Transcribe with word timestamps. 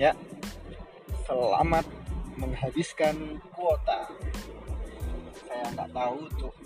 Ya, 0.00 0.16
selamat 1.28 1.84
menghabiskan 2.40 3.36
kuota. 3.52 4.08
Saya 5.44 5.76
nggak 5.76 5.92
tahu 5.92 6.24
untuk 6.24 6.56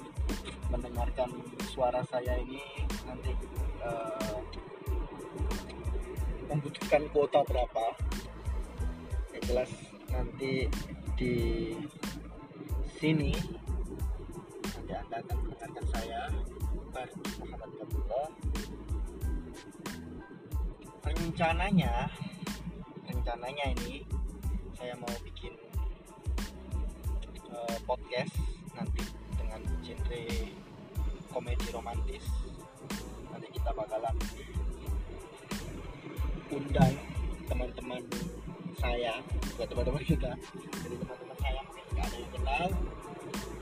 mendengarkan 0.71 1.35
suara 1.67 1.99
saya 2.07 2.39
ini 2.39 2.63
nanti 3.03 3.35
uh, 3.83 4.39
membutuhkan 6.47 7.11
kuota 7.11 7.43
berapa. 7.51 7.99
Yang 9.35 9.43
jelas 9.51 9.71
nanti 10.15 10.71
di 11.19 11.35
sini 13.03 13.35
nanti 14.63 14.93
anda 14.95 15.19
akan 15.27 15.37
mendengarkan 15.43 15.85
saya 15.91 16.21
Muhammad 17.43 17.71
rencananya 21.03 22.15
rencananya 23.35 23.67
ini 23.83 24.07
saya 24.79 24.95
mau 24.95 25.11
bikin 25.27 25.51
uh, 27.51 27.79
podcast 27.83 28.31
nanti 28.79 29.03
dengan 29.35 29.59
genre 29.83 30.23
komedi 31.35 31.67
romantis. 31.75 32.23
Nanti 33.35 33.51
kita 33.59 33.75
bakalan 33.75 34.15
undang 36.47 36.95
teman-teman 37.51 38.07
saya 38.79 39.19
buat 39.59 39.67
teman-teman 39.67 40.05
kita 40.07 40.31
jadi 40.87 40.95
teman-teman 40.95 41.37
saya 41.43 41.59
mungkin 41.67 41.85
nggak 41.91 42.07
ada 42.07 42.15
yang 42.23 42.33
kenal. 42.39 42.67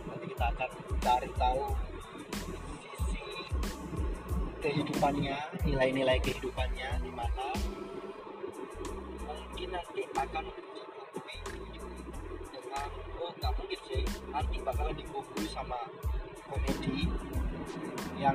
Nanti 0.05 0.25
kita 0.37 0.45
akan 0.53 0.71
cari 1.01 1.31
tahu 1.41 1.65
sisi 3.09 3.25
kehidupannya 4.61 5.37
nilai-nilai 5.65 6.21
kehidupannya 6.21 7.01
di 7.01 7.09
mana 7.17 7.49
mungkin 9.63 9.79
nanti 9.79 10.03
akan 10.19 10.45
dibumbui 10.51 11.39
dengan 12.51 12.89
oh 13.23 13.31
nggak 13.39 13.53
mungkin 13.55 13.81
sih. 13.87 14.03
Nanti 14.35 14.57
bakalan 14.59 14.95
dibumbui 14.99 15.47
sama 15.47 15.79
komedi 16.51 17.07
yang 18.19 18.35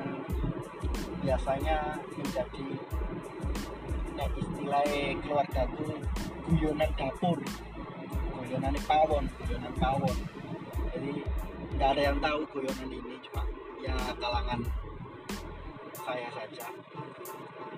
biasanya 1.20 2.00
menjadi 2.16 2.66
nah 4.16 4.28
istilah 4.40 4.88
keluargaku 5.20 6.00
guyonan 6.48 6.90
dapur. 6.96 7.36
Guyonan 8.32 8.76
pawon 8.88 9.24
guyonan 9.44 9.74
pawon. 9.76 10.16
Jadi 10.96 11.12
nggak 11.76 11.88
ada 11.92 12.02
yang 12.08 12.18
tahu 12.24 12.40
guyonan 12.56 12.88
ini 12.88 13.20
cuma 13.28 13.44
ya 13.84 13.92
kalangan 14.16 14.64
saya 16.08 16.28
saja. 16.32 16.66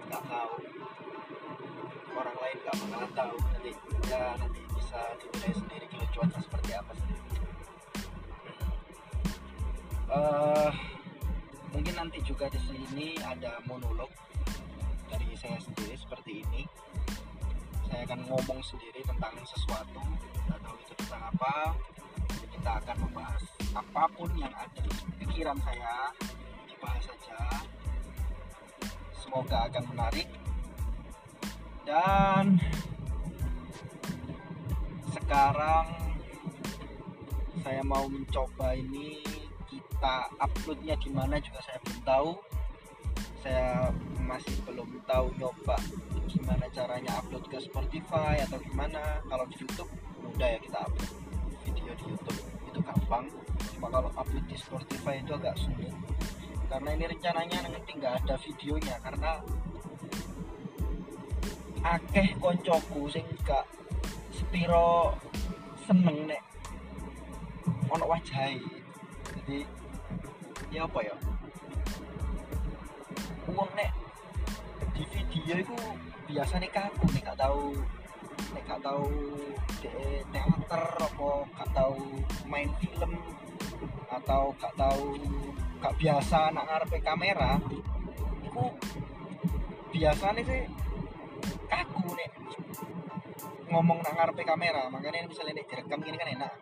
Nggak 0.07 0.23
tahu. 0.31 0.55
Orang 2.15 2.37
lain 2.39 2.57
nggak 2.63 2.77
bakalan 2.79 3.11
tahu. 3.19 3.35
Nanti 3.43 3.73
ya 4.07 4.23
nanti 4.39 4.61
bisa 4.71 5.01
dinilai 5.19 5.53
sendiri 5.59 5.87
kelucuannya 5.91 6.39
seperti 6.39 6.71
apa 6.79 6.93
sih. 6.95 7.19
Uh, 10.11 10.71
mungkin 11.75 11.95
nanti 11.99 12.19
juga 12.23 12.47
di 12.51 12.61
sini 12.63 13.19
ada 13.19 13.59
monolog 13.67 14.11
dari 15.11 15.35
saya 15.35 15.59
sendiri 15.59 15.99
seperti 15.99 16.47
ini. 16.47 16.63
Saya 17.91 18.07
akan 18.07 18.31
ngomong 18.31 18.63
sendiri 18.63 19.03
tentang 19.03 19.35
sesuatu 19.43 19.99
tahu 20.47 20.77
itu 20.79 20.95
tentang 21.03 21.35
apa. 21.35 21.75
Jadi 22.31 22.47
kita 22.55 22.71
akan 22.79 22.97
membahas 23.11 23.43
apa 23.75 24.03
pun 24.15 24.31
yang 24.39 24.55
ada 24.55 24.79
di 24.79 24.91
pikiran 25.19 25.59
saya 25.67 26.15
dibahas 26.71 27.03
saja 27.11 27.67
semoga 29.31 29.71
akan 29.71 29.85
menarik. 29.95 30.27
Dan 31.87 32.59
sekarang 35.15 35.87
saya 37.63 37.83
mau 37.87 38.11
mencoba 38.11 38.75
ini 38.75 39.23
kita 39.71 40.27
uploadnya 40.35 40.99
di 40.99 41.15
mana 41.15 41.39
juga 41.39 41.63
saya 41.63 41.79
belum 41.87 42.01
tahu. 42.03 42.31
Saya 43.47 43.95
masih 44.19 44.59
belum 44.67 44.99
tahu 45.07 45.31
nyoba 45.39 45.79
gimana 46.27 46.67
caranya 46.75 47.23
upload 47.23 47.47
ke 47.47 47.63
Spotify 47.63 48.35
atau 48.51 48.59
gimana. 48.67 49.23
Kalau 49.31 49.47
di 49.47 49.63
YouTube 49.63 49.95
mudah 50.27 50.49
ya 50.51 50.59
kita 50.59 50.79
upload 50.91 51.11
video 51.71 51.95
di 51.95 52.05
YouTube. 52.11 52.41
Itu 52.67 52.83
gampang. 52.83 53.31
Cuma 53.79 53.95
kalau 53.95 54.11
upload 54.11 54.43
di 54.51 54.59
Spotify 54.59 55.23
itu 55.23 55.39
agak 55.39 55.55
sulit 55.55 55.95
karena 56.71 56.95
ini 56.95 57.05
rencananya 57.11 57.59
nanti 57.67 57.91
nggak 57.99 58.15
ada 58.23 58.35
videonya 58.39 58.95
karena 59.03 59.43
akeh 61.83 62.29
koncoku 62.39 63.11
sing 63.11 63.27
gak 63.43 63.67
sepiro 64.31 65.19
seneng 65.83 66.31
nek 66.31 66.39
ono 67.91 68.07
wajai 68.07 68.63
jadi 69.43 69.67
ya 70.71 70.87
apa 70.87 71.01
ya? 71.03 71.17
Uang 73.51 73.71
nek 73.75 73.91
di 74.95 75.03
video 75.11 75.55
itu 75.67 75.77
biasanya 76.31 76.71
kaku 76.71 77.05
nih 77.11 77.23
gak 77.27 77.39
tahu 77.41 77.75
nek 78.55 78.63
gak 78.69 78.81
tahu 78.85 79.11
teater 80.31 80.85
apa 81.01 81.31
gak 81.59 81.71
tahu 81.75 81.99
main 82.47 82.71
film 82.79 83.13
atau 84.11 84.51
gak 84.59 84.75
tahu 84.75 85.15
gak 85.79 85.95
biasa 85.97 86.51
nak 86.51 86.67
ngarepe 86.67 86.99
kamera 87.01 87.63
itu 88.43 88.65
biasanya 89.95 90.43
sih 90.43 90.63
kaku 91.71 92.19
nih 92.19 92.31
ngomong 93.71 94.03
nak 94.03 94.15
ngarepe 94.19 94.43
kamera. 94.43 94.91
Makanya 94.91 95.31
misalnya 95.31 95.63
nek 95.63 95.67
direkam 95.71 96.03
gini 96.03 96.17
kan 96.19 96.31
enak. 96.35 96.53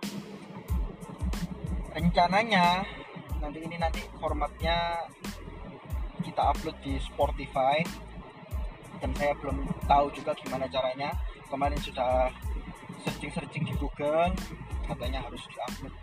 Rencananya 1.96 2.84
nanti 3.40 3.58
ini 3.64 3.76
nanti 3.80 4.00
formatnya 4.20 5.08
kita 6.20 6.52
upload 6.52 6.76
di 6.84 7.00
Spotify. 7.00 7.80
Dan 8.98 9.14
saya 9.16 9.32
belum 9.40 9.64
tahu 9.88 10.12
juga 10.12 10.36
gimana 10.36 10.68
caranya. 10.68 11.16
Kemarin 11.48 11.80
sudah 11.80 12.28
searching-searching 13.08 13.64
di 13.64 13.74
Google 13.80 14.36
katanya 14.84 15.24
harus 15.24 15.40
diupload 15.48 15.94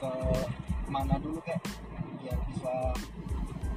ke 0.00 0.12
mana 0.94 1.18
dulu 1.18 1.42
kayak 1.42 1.58
biar 2.22 2.38
bisa 2.46 2.70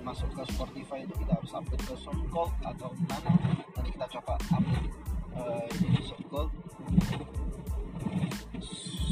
masuk 0.06 0.30
ke 0.38 0.44
Spotify 0.54 1.02
itu 1.02 1.18
kita 1.18 1.34
harus 1.34 1.50
upload 1.50 1.82
ke 1.82 1.96
SoundCloud 1.98 2.52
atau 2.62 2.94
mana 3.10 3.34
nanti 3.74 3.90
kita 3.90 4.06
coba 4.22 4.38
upload 4.54 4.86
uh, 5.34 5.66
di 5.82 5.90
SoundCloud. 6.06 6.50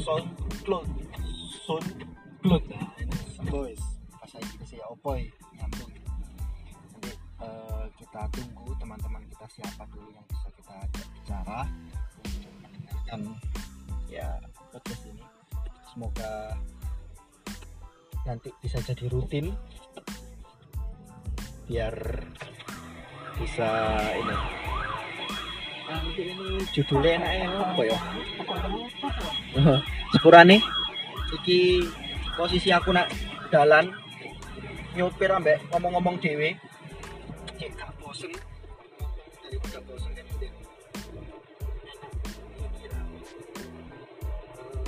SoundCloud. 0.06 0.86
SoundCloud. 1.66 2.64
Nah 2.70 2.94
ini 3.02 3.18
boys 3.50 3.82
bahasa 4.14 4.38
Inggris 4.38 4.70
ya 4.78 4.86
opoy 4.86 5.26
nyambung. 5.58 5.90
Nanti 6.94 7.10
uh, 7.42 7.90
kita 7.98 8.22
tunggu 8.30 8.70
teman-teman 8.78 9.22
kita 9.34 9.46
siapa 9.50 9.82
dulu 9.90 10.14
yang 10.14 10.22
bisa 10.30 10.48
kita 10.54 10.74
ajak 10.78 11.06
bicara. 11.10 11.60
Untuk 12.22 12.54
mendengarkan 12.62 13.20
ya 14.06 14.38
podcast 14.70 15.02
ini. 15.10 15.26
Semoga 15.90 16.54
nanti 18.26 18.50
bisa 18.58 18.82
jadi 18.82 19.06
rutin. 19.08 19.54
Biar 21.70 21.94
bisa 23.38 23.68
ini. 24.18 24.36
Ini 26.16 26.66
judulnya 26.74 27.22
enaknya 27.22 27.48
apa 27.62 27.82
ya? 27.86 27.98
Sepurane. 30.12 30.58
Iki 31.42 31.86
posisi 32.34 32.70
aku 32.74 32.90
nak 32.90 33.10
jalan 33.50 33.90
nyopir 34.96 35.28
ambek 35.28 35.60
ngomong-ngomong 35.70 36.16
dewe 36.24 36.56
cek 37.60 37.72
gak 37.76 37.92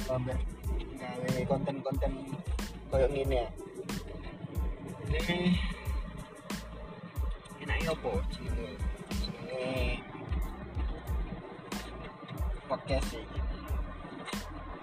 gawe 0.09 1.41
konten-konten 1.45 2.13
kayak 2.89 3.13
gini 3.13 3.37
ya. 3.37 3.49
Ini 5.09 5.57
enaknya 7.65 7.93
apa 7.93 8.11
jenenge 8.33 8.71
jenenge 9.21 10.01
podcast 12.69 13.07
sih. 13.13 13.25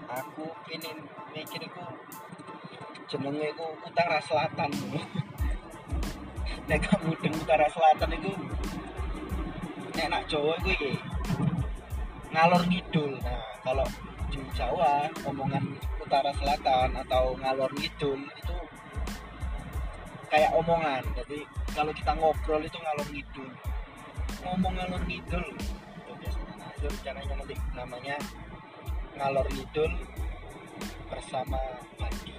Aku 0.06 0.46
ini 0.70 0.90
mikir 1.34 1.62
aku 1.66 1.86
jenenge 3.10 3.48
ku 3.58 3.66
utara 3.82 4.18
selatan. 4.22 4.70
Nek 6.66 6.82
kamu 6.82 7.14
deng 7.22 7.34
utara 7.42 7.66
selatan 7.70 8.10
itu 8.18 8.32
nek 9.94 10.06
nak 10.10 10.22
Jawa 10.30 10.54
itu 10.62 10.94
ngalor 12.30 12.62
ngidul. 12.70 13.18
Nah 13.22 13.42
kalau 13.66 13.86
di 14.30 14.40
Jawa 14.58 15.06
omongan 15.22 15.64
utara 16.02 16.30
selatan 16.38 16.90
atau 17.06 17.34
ngalor 17.38 17.70
ngidul 17.78 18.18
itu 18.18 18.56
kayak 20.30 20.50
omongan. 20.54 21.02
Jadi 21.14 21.46
kalau 21.74 21.92
kita 21.94 22.12
ngobrol 22.18 22.62
itu 22.62 22.78
ngalor 22.78 23.08
ngidul. 23.10 23.50
Ngomong 24.42 24.72
ngalor 24.74 25.02
ngidul 25.06 25.44
itu 25.54 26.12
biasanya 26.18 27.34
nanti 27.34 27.54
namanya 27.74 28.16
ngalor 29.16 29.46
ngidul 29.50 29.92
bersama 31.06 31.60
Bandi 31.96 32.36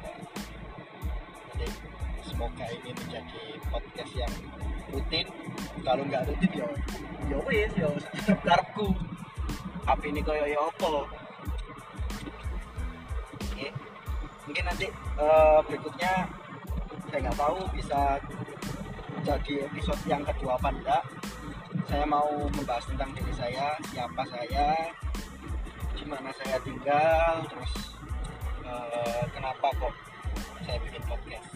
nanti 0.00 1.66
semoga 2.24 2.66
ini 2.72 2.90
menjadi 2.96 3.42
podcast 3.68 4.12
yang 4.16 4.34
rutin. 4.90 5.26
Kalau 5.84 6.02
nggak 6.04 6.24
rutin 6.28 6.50
ya 6.56 6.68
ya 7.30 7.38
wes 7.46 7.72
ya 7.78 7.88
karepku 8.46 8.90
apa 9.86 10.02
ini 10.04 10.20
koyo 10.20 10.44
ya 10.44 10.58
apa 10.60 10.86
Oke. 13.40 13.68
mungkin 14.48 14.64
nanti 14.66 14.86
eh, 14.92 15.58
berikutnya 15.68 16.12
saya 17.10 17.18
nggak 17.26 17.38
tahu 17.38 17.58
bisa 17.74 18.00
jadi 19.20 19.68
episode 19.68 20.02
yang 20.08 20.22
kedua 20.24 20.56
apa 20.56 20.68
enggak. 20.72 21.02
Saya 21.90 22.06
mau 22.06 22.30
membahas 22.54 22.86
tentang 22.86 23.10
diri 23.18 23.32
saya 23.34 23.74
siapa 23.90 24.22
saya 24.30 24.94
di 25.98 26.04
mana 26.06 26.30
saya 26.38 26.56
tinggal 26.62 27.44
terus 27.50 27.72
eh, 28.64 29.22
kenapa 29.34 29.68
kok 29.76 29.94
saya 30.64 30.78
bikin 30.86 31.02
podcast. 31.04 31.48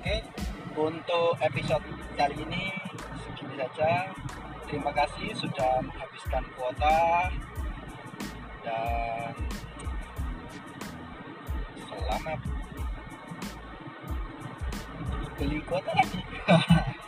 Oke. 0.00 0.16
Untuk 0.80 1.34
episode 1.44 1.84
kali 2.16 2.36
ini 2.46 2.72
segini 3.20 3.54
saja 3.58 4.08
terima 4.70 4.94
kasih 4.94 5.34
sudah 5.34 5.82
menghabiskan 5.82 6.46
kuota 6.54 7.26
dan 8.62 9.34
selamat 11.90 12.38
beli 15.34 15.58
kuota 15.66 15.90
lagi 15.90 16.22